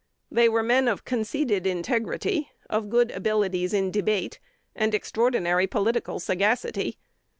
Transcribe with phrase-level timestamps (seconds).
[0.31, 4.39] They were men of conceded integrity, of good abilities in debate,
[4.75, 6.97] and extraordinary political sagacity.